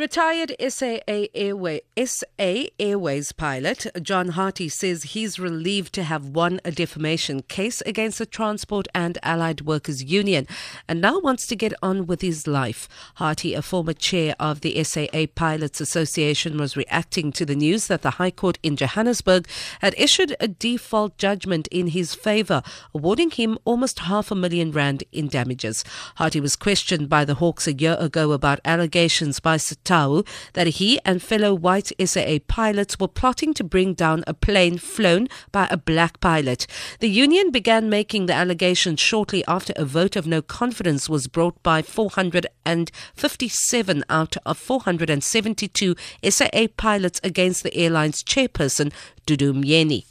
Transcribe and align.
Retired 0.00 0.56
SAA, 0.66 1.26
Airway, 1.34 1.82
SA 2.02 2.68
Airways 2.78 3.32
pilot 3.32 3.86
John 4.00 4.28
Harty 4.28 4.66
says 4.70 5.02
he's 5.02 5.38
relieved 5.38 5.92
to 5.92 6.04
have 6.04 6.24
won 6.24 6.58
a 6.64 6.70
defamation 6.70 7.42
case 7.42 7.82
against 7.82 8.16
the 8.16 8.24
Transport 8.24 8.88
and 8.94 9.18
Allied 9.22 9.60
Workers 9.60 10.02
Union 10.02 10.46
and 10.88 11.02
now 11.02 11.18
wants 11.20 11.46
to 11.48 11.54
get 11.54 11.74
on 11.82 12.06
with 12.06 12.22
his 12.22 12.46
life. 12.46 12.88
Harty, 13.16 13.52
a 13.52 13.60
former 13.60 13.92
chair 13.92 14.34
of 14.40 14.62
the 14.62 14.82
SAA 14.82 15.26
Pilots 15.34 15.82
Association, 15.82 16.56
was 16.56 16.78
reacting 16.78 17.30
to 17.32 17.44
the 17.44 17.54
news 17.54 17.88
that 17.88 18.00
the 18.00 18.12
High 18.12 18.30
Court 18.30 18.58
in 18.62 18.76
Johannesburg 18.76 19.46
had 19.82 19.94
issued 19.98 20.34
a 20.40 20.48
default 20.48 21.18
judgment 21.18 21.68
in 21.70 21.88
his 21.88 22.14
favor, 22.14 22.62
awarding 22.94 23.32
him 23.32 23.58
almost 23.66 23.98
half 23.98 24.30
a 24.30 24.34
million 24.34 24.72
rand 24.72 25.04
in 25.12 25.28
damages. 25.28 25.84
Harty 26.14 26.40
was 26.40 26.56
questioned 26.56 27.10
by 27.10 27.26
the 27.26 27.34
Hawks 27.34 27.66
a 27.66 27.74
year 27.74 27.98
ago 28.00 28.32
about 28.32 28.60
allegations 28.64 29.40
by 29.40 29.58
TAWU 29.90 30.24
that 30.52 30.68
he 30.78 31.00
and 31.04 31.20
fellow 31.20 31.52
white 31.52 31.90
SAA 32.04 32.38
pilots 32.46 33.00
were 33.00 33.08
plotting 33.08 33.52
to 33.54 33.64
bring 33.64 33.94
down 33.94 34.22
a 34.26 34.34
plane 34.34 34.78
flown 34.78 35.26
by 35.50 35.66
a 35.68 35.76
black 35.76 36.20
pilot. 36.20 36.68
The 37.00 37.08
union 37.08 37.50
began 37.50 37.90
making 37.90 38.26
the 38.26 38.34
allegations 38.34 39.00
shortly 39.00 39.44
after 39.48 39.72
a 39.76 39.84
vote 39.84 40.14
of 40.14 40.28
no 40.28 40.42
confidence 40.42 41.08
was 41.08 41.26
brought 41.26 41.60
by 41.64 41.82
457 41.82 44.04
out 44.08 44.36
of 44.46 44.58
472 44.58 45.96
SAA 46.28 46.66
pilots 46.76 47.20
against 47.24 47.64
the 47.64 47.74
airline's 47.74 48.22
chairperson, 48.22 48.92
Dudu 49.26 49.52
Myeni. 49.52 50.04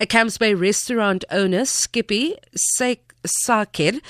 A 0.00 0.06
Camps 0.06 0.38
Bay 0.38 0.54
restaurant 0.54 1.24
owner, 1.30 1.64
Skippy 1.64 2.34
Sakir, 2.56 4.00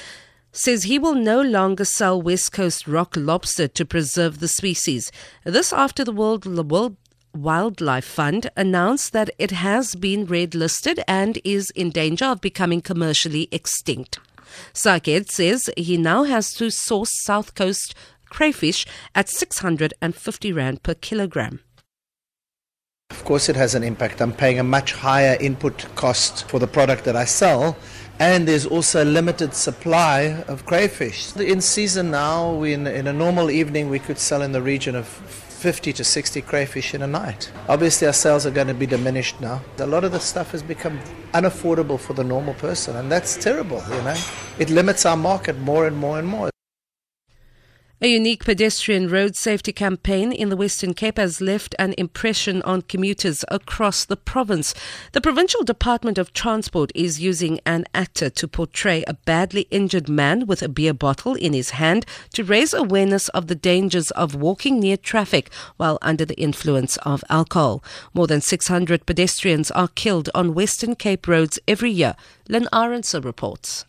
says 0.54 0.84
he 0.84 0.98
will 0.98 1.16
no 1.16 1.42
longer 1.42 1.84
sell 1.84 2.22
West 2.22 2.52
Coast 2.52 2.86
rock 2.86 3.14
lobster 3.16 3.66
to 3.68 3.84
preserve 3.84 4.38
the 4.38 4.48
species. 4.48 5.10
This 5.42 5.72
after 5.72 6.04
the 6.04 6.12
World, 6.12 6.46
World 6.46 6.96
Wildlife 7.34 8.04
Fund 8.04 8.48
announced 8.56 9.12
that 9.12 9.30
it 9.38 9.50
has 9.50 9.96
been 9.96 10.24
red 10.24 10.54
listed 10.54 11.00
and 11.08 11.40
is 11.44 11.70
in 11.70 11.90
danger 11.90 12.26
of 12.26 12.40
becoming 12.40 12.80
commercially 12.80 13.48
extinct. 13.50 14.20
Saked 14.72 15.30
says 15.30 15.68
he 15.76 15.96
now 15.96 16.22
has 16.22 16.54
to 16.54 16.70
source 16.70 17.10
South 17.24 17.56
Coast 17.56 17.92
crayfish 18.30 18.86
at 19.14 19.28
650 19.28 20.52
Rand 20.52 20.84
per 20.84 20.94
kilogram. 20.94 21.58
Of 23.10 23.24
course, 23.24 23.48
it 23.48 23.56
has 23.56 23.74
an 23.74 23.82
impact. 23.82 24.20
I'm 24.20 24.32
paying 24.32 24.58
a 24.58 24.64
much 24.64 24.92
higher 24.92 25.36
input 25.40 25.86
cost 25.94 26.48
for 26.48 26.58
the 26.58 26.66
product 26.66 27.04
that 27.04 27.16
I 27.16 27.24
sell 27.24 27.76
and 28.18 28.46
there's 28.46 28.66
also 28.66 29.02
a 29.02 29.06
limited 29.06 29.54
supply 29.54 30.44
of 30.46 30.64
crayfish. 30.66 31.36
In 31.36 31.60
season 31.60 32.10
now, 32.10 32.62
in, 32.62 32.86
in 32.86 33.06
a 33.06 33.12
normal 33.12 33.50
evening, 33.50 33.90
we 33.90 33.98
could 33.98 34.18
sell 34.18 34.42
in 34.42 34.52
the 34.52 34.62
region 34.62 34.94
of 34.94 35.06
50 35.06 35.92
to 35.94 36.04
60 36.04 36.42
crayfish 36.42 36.94
in 36.94 37.02
a 37.02 37.06
night. 37.06 37.50
Obviously, 37.68 38.06
our 38.06 38.12
sales 38.12 38.46
are 38.46 38.50
going 38.50 38.68
to 38.68 38.74
be 38.74 38.86
diminished 38.86 39.40
now. 39.40 39.62
A 39.78 39.86
lot 39.86 40.04
of 40.04 40.12
the 40.12 40.20
stuff 40.20 40.50
has 40.52 40.62
become 40.62 41.00
unaffordable 41.32 41.98
for 41.98 42.12
the 42.12 42.22
normal 42.22 42.54
person, 42.54 42.96
and 42.96 43.10
that's 43.10 43.36
terrible, 43.36 43.82
you 43.88 44.02
know. 44.02 44.16
It 44.58 44.70
limits 44.70 45.06
our 45.06 45.16
market 45.16 45.58
more 45.58 45.86
and 45.86 45.96
more 45.96 46.18
and 46.18 46.28
more. 46.28 46.53
A 48.04 48.06
unique 48.06 48.44
pedestrian 48.44 49.08
road 49.08 49.34
safety 49.34 49.72
campaign 49.72 50.30
in 50.30 50.50
the 50.50 50.58
Western 50.58 50.92
Cape 50.92 51.16
has 51.16 51.40
left 51.40 51.74
an 51.78 51.94
impression 51.96 52.60
on 52.60 52.82
commuters 52.82 53.46
across 53.48 54.04
the 54.04 54.14
province. 54.14 54.74
The 55.12 55.22
Provincial 55.22 55.64
Department 55.64 56.18
of 56.18 56.34
Transport 56.34 56.92
is 56.94 57.22
using 57.22 57.60
an 57.64 57.86
actor 57.94 58.28
to 58.28 58.46
portray 58.46 59.04
a 59.06 59.14
badly 59.14 59.66
injured 59.70 60.06
man 60.06 60.46
with 60.46 60.62
a 60.62 60.68
beer 60.68 60.92
bottle 60.92 61.34
in 61.34 61.54
his 61.54 61.70
hand 61.70 62.04
to 62.34 62.44
raise 62.44 62.74
awareness 62.74 63.30
of 63.30 63.46
the 63.46 63.54
dangers 63.54 64.10
of 64.10 64.34
walking 64.34 64.80
near 64.80 64.98
traffic 64.98 65.50
while 65.78 65.96
under 66.02 66.26
the 66.26 66.38
influence 66.38 66.98
of 67.06 67.24
alcohol. 67.30 67.82
More 68.12 68.26
than 68.26 68.42
600 68.42 69.06
pedestrians 69.06 69.70
are 69.70 69.88
killed 69.88 70.28
on 70.34 70.52
Western 70.52 70.94
Cape 70.94 71.26
roads 71.26 71.58
every 71.66 71.90
year. 71.90 72.16
Lynn 72.50 72.68
Arendse 72.70 73.24
reports. 73.24 73.86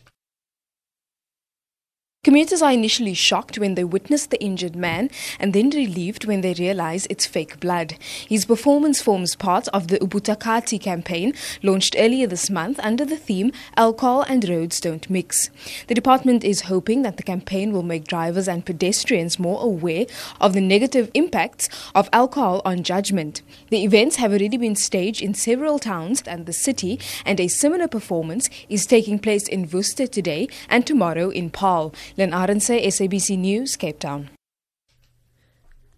Commuters 2.25 2.63
are 2.63 2.72
initially 2.72 3.13
shocked 3.13 3.59
when 3.59 3.75
they 3.75 3.84
witness 3.84 4.25
the 4.25 4.41
injured 4.41 4.75
man 4.75 5.12
and 5.40 5.53
then 5.53 5.69
relieved 5.69 6.25
when 6.25 6.41
they 6.41 6.56
realize 6.56 7.06
it's 7.08 7.28
fake 7.28 7.59
blood. 7.59 7.97
His 8.28 8.46
performance 8.46 9.00
forms 9.00 9.36
part 9.36 9.68
of 9.68 9.90
the 9.90 10.00
Ubutakati 10.00 10.81
campaign 10.81 11.35
launched 11.62 11.96
earlier 12.00 12.25
this 12.25 12.50
month 12.50 12.80
under 12.81 13.06
the 13.06 13.16
theme 13.16 13.52
Alcohol 13.78 14.24
and 14.24 14.50
Roads 14.50 14.80
Don't 14.81 15.08
Mix. 15.08 15.52
The 15.85 15.94
department 15.94 16.44
is 16.44 16.62
hoping 16.62 17.03
that 17.03 17.18
the 17.18 17.22
campaign 17.22 17.72
will 17.72 17.84
make 17.84 18.08
drivers 18.08 18.47
and 18.47 18.66
pedestrians 18.66 19.38
more 19.38 19.62
aware 19.62 20.08
of 20.41 20.53
the 20.53 20.62
negative 20.62 21.12
impacts 21.14 21.69
of 21.94 22.09
alcohol 22.12 22.64
on 22.66 22.81
judgment. 22.81 23.44
The 23.69 23.84
events 23.84 24.16
have 24.16 24.31
already 24.31 24.58
been 24.58 24.75
staged 24.75 25.22
in 25.22 25.35
several 25.35 25.78
towns 25.78 26.24
and 26.24 26.47
the 26.47 26.53
city, 26.53 27.00
and 27.24 27.40
a 27.40 27.47
similar 27.47 27.88
performance 27.88 28.50
is 28.68 28.88
taking 28.88 29.19
place 29.19 29.47
in 29.47 29.69
Worcester 29.69 30.08
today 30.08 30.47
and 30.68 30.88
tomorrow 30.88 31.30
in 31.30 31.52
Paarl. 31.52 31.94
Len 32.18 32.34
Arendse, 32.34 32.80
SABC 32.80 33.38
News, 33.38 33.76
Cape 33.78 34.00
Town. 34.00 34.34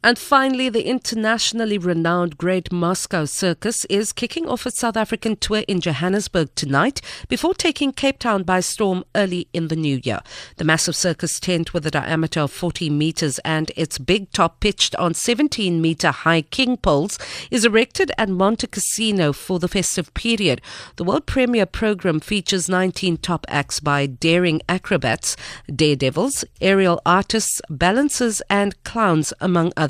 And 0.04 0.20
finally, 0.20 0.70
the 0.70 0.88
internationally 0.88 1.80
renowned 1.80 2.38
Great 2.38 2.72
Moscow 2.72 3.26
Circus 3.26 3.84
is 3.86 4.14
kicking 4.14 4.48
off 4.48 4.68
its 4.68 4.80
South 4.80 4.96
African 4.96 5.36
tour 5.36 5.64
in 5.68 5.82
Johannesburg 5.82 6.54
tonight 6.54 7.02
before 7.28 7.56
taking 7.56 7.92
Cape 7.92 8.20
Town 8.20 8.44
by 8.44 8.60
storm 8.60 9.04
early 9.16 9.48
in 9.54 9.70
the 9.70 9.76
new 9.76 10.00
year. 10.04 10.20
The 10.58 10.64
massive 10.64 10.96
circus 10.96 11.40
tent 11.40 11.74
with 11.74 11.86
a 11.88 11.92
diameter 11.92 12.42
of 12.42 12.52
40 12.52 12.92
meters 12.92 13.40
and 13.40 13.72
its 13.76 13.98
big 13.98 14.32
top 14.32 14.60
pitched 14.60 14.96
on 14.98 15.16
17 15.16 15.82
meter 15.82 16.12
high 16.12 16.44
king 16.44 16.78
poles 16.78 17.18
is 17.50 17.66
erected 17.66 18.12
at 18.20 18.30
Montecasino 18.30 19.34
for 19.34 19.58
the 19.58 19.68
festive 19.68 20.14
period. 20.14 20.62
The 20.98 21.04
world 21.04 21.26
premiere 21.26 21.66
program 21.66 22.20
features 22.20 22.70
19 22.70 23.18
top 23.18 23.48
acts 23.50 23.80
by 23.80 24.06
daring 24.06 24.62
acrobats, 24.70 25.36
daredevils, 25.74 26.46
aerial 26.62 27.02
artists, 27.04 27.62
balancers, 27.68 28.44
and 28.48 28.82
clowns, 28.84 29.34
among 29.42 29.74
others. 29.76 29.87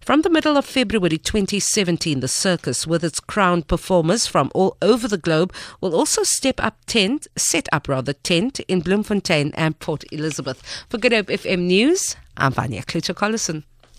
From 0.00 0.22
the 0.22 0.30
middle 0.30 0.56
of 0.56 0.64
February 0.64 1.18
2017, 1.18 2.20
the 2.20 2.28
circus, 2.28 2.86
with 2.86 3.04
its 3.04 3.20
crowned 3.20 3.68
performers 3.68 4.26
from 4.26 4.50
all 4.54 4.76
over 4.82 5.08
the 5.08 5.18
globe, 5.18 5.52
will 5.80 5.94
also 5.94 6.22
step 6.22 6.62
up 6.62 6.76
tent, 6.86 7.26
set 7.36 7.68
up 7.72 7.88
rather 7.88 8.12
tent 8.12 8.60
in 8.60 8.80
Bloemfontein 8.80 9.52
and 9.54 9.78
Port 9.78 10.04
Elizabeth. 10.12 10.62
For 10.88 10.98
Good 10.98 11.12
Hope 11.12 11.26
FM 11.26 11.66
News, 11.66 12.16
I'm 12.36 12.52
Vanya 12.52 12.82
Kluter-Collison. 12.82 13.64